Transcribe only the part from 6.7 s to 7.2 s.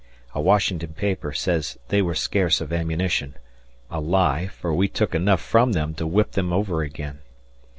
again.